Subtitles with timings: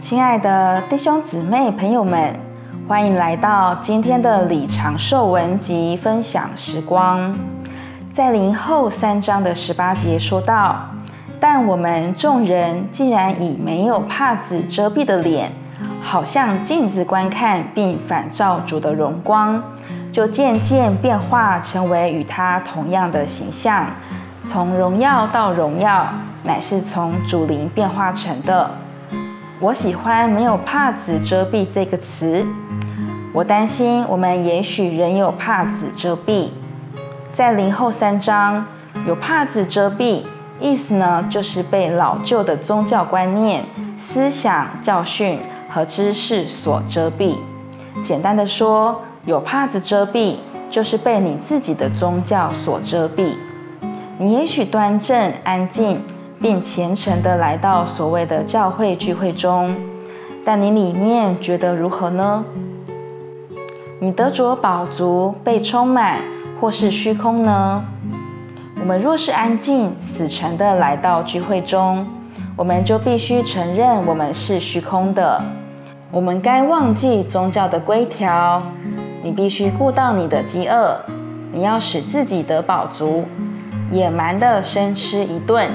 [0.00, 2.34] 亲爱的弟兄姊妹、朋友们，
[2.88, 7.32] 欢迎来到今天的李长寿文集分享时光。
[8.12, 10.80] 在林后三章的十八节说道
[11.38, 15.52] ：“但我们众人既然以没有帕子遮蔽的脸，
[16.02, 19.62] 好像镜子观看，并反照主的荣光，
[20.10, 23.86] 就渐渐变化成为与他同样的形象，
[24.42, 26.08] 从荣耀到荣耀，
[26.42, 28.70] 乃是从主灵变化成的。”
[29.60, 32.46] 我喜欢“没有帕子遮蔽”这个词。
[33.32, 36.48] 我担心我们也许仍有帕子遮蔽。
[37.32, 38.66] 在林后三章，
[39.06, 40.22] 有帕子遮蔽，
[40.58, 43.64] 意思呢，就是被老旧的宗教观念、
[43.98, 47.36] 思想、教训和知识所遮蔽。
[48.02, 50.36] 简单的说，有帕子遮蔽，
[50.70, 53.34] 就是被你自己的宗教所遮蔽。
[54.20, 55.98] 你也许端正、安静。
[56.42, 59.76] 并虔诚地来到所谓的教会聚会中，
[60.42, 62.42] 但你里面觉得如何呢？
[63.98, 66.18] 你得着饱足、被充满，
[66.58, 67.84] 或是虚空呢？
[68.80, 72.06] 我们若是安静、死沉地来到聚会中，
[72.56, 75.44] 我们就必须承认我们是虚空的。
[76.10, 78.62] 我们该忘记宗教的规条。
[79.22, 80.98] 你必须顾到你的饥饿，
[81.52, 83.26] 你要使自己得饱足，
[83.90, 85.68] 野蛮地生吃一顿。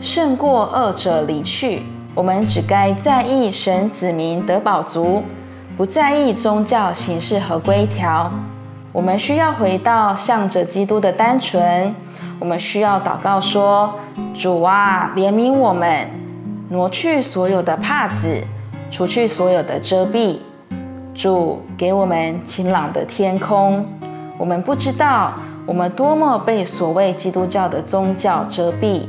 [0.00, 1.82] 胜过恶者离去。
[2.14, 5.22] 我们只该在意神子民得饱足，
[5.76, 8.30] 不在意宗教形式和规条。
[8.92, 11.94] 我们需要回到向着基督的单纯。
[12.38, 13.94] 我们需要祷告说
[14.38, 16.06] ：“主啊，怜悯我们，
[16.68, 18.44] 挪去所有的帕子，
[18.90, 20.36] 除去所有的遮蔽。
[21.14, 23.86] 主给我们晴朗的天空。
[24.36, 25.32] 我们不知道
[25.66, 29.02] 我们多么被所谓基督教的宗教遮蔽。”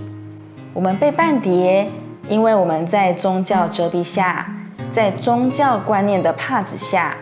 [0.74, 1.88] 我们被绊跌，
[2.28, 4.46] 因为我们在宗教遮蔽下，
[4.92, 7.16] 在宗教观念的帕子下。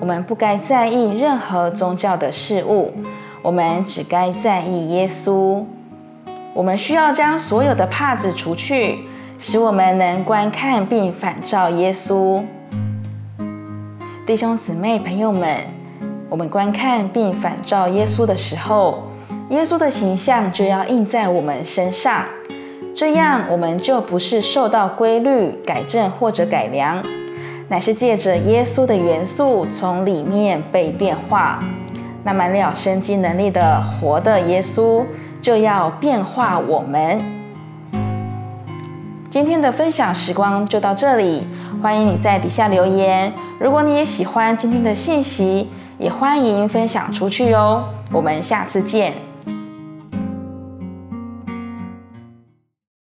[0.00, 2.92] 我们不该在意任何宗教的事物，
[3.42, 5.64] 我们只该在意耶稣。
[6.54, 9.00] 我们需要将所有的帕子除去，
[9.38, 12.42] 使我们能观看并反照耶稣。
[14.26, 15.66] 弟兄姊妹、朋友们，
[16.34, 19.04] 我们观看并反照耶稣的时候，
[19.50, 22.24] 耶稣的形象就要印在我们身上。
[22.92, 27.00] 这样，我们就不是受到规律改正或者改良，
[27.68, 31.60] 乃是借着耶稣的元素从里面被变化。
[32.24, 35.04] 那满了生机能力的活的耶稣
[35.40, 37.16] 就要变化我们。
[39.30, 41.44] 今天的分享时光就到这里，
[41.80, 43.32] 欢迎你在底下留言。
[43.60, 45.70] 如果你也喜欢今天的信息，
[46.04, 47.88] 也欢迎分享出去哦。
[48.12, 49.33] 我们下次见。